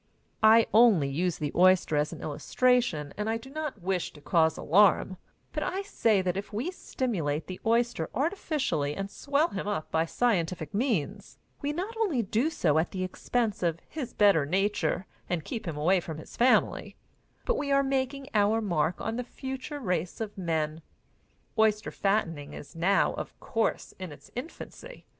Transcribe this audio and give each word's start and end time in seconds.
I 0.41 0.65
only 0.73 1.07
use 1.09 1.37
the 1.37 1.51
oyster 1.55 1.95
as 1.95 2.11
an 2.11 2.23
illustration, 2.23 3.13
and 3.17 3.29
I 3.29 3.37
do 3.37 3.51
not 3.51 3.83
wish 3.83 4.11
to 4.13 4.19
cause 4.19 4.57
alarm, 4.57 5.17
but 5.53 5.61
I 5.61 5.83
say 5.83 6.23
that 6.23 6.35
if 6.35 6.51
we 6.51 6.71
stimulate 6.71 7.45
the 7.45 7.61
oyster 7.67 8.09
artificially 8.15 8.95
and 8.95 9.11
swell 9.11 9.49
him 9.49 9.67
up 9.67 9.91
by 9.91 10.07
scientific 10.07 10.73
means, 10.73 11.37
we 11.61 11.71
not 11.71 11.95
only 11.97 12.23
do 12.23 12.49
so 12.49 12.79
at 12.79 12.89
the 12.89 13.03
expense 13.03 13.61
of 13.61 13.79
his 13.87 14.11
better 14.15 14.43
nature 14.43 15.05
and 15.29 15.45
keep 15.45 15.67
him 15.67 15.77
away 15.77 15.99
from 15.99 16.17
his 16.17 16.35
family, 16.35 16.95
but 17.45 17.53
we 17.55 17.71
are 17.71 17.83
making 17.83 18.27
our 18.33 18.59
mark 18.59 18.99
on 18.99 19.17
the 19.17 19.23
future 19.23 19.79
race 19.79 20.19
of 20.19 20.35
men. 20.35 20.81
Oyster 21.59 21.91
fattening 21.91 22.53
is 22.53 22.75
now, 22.75 23.13
of 23.13 23.39
course, 23.39 23.93
in 23.99 24.11
its 24.11 24.31
infancy. 24.35 25.05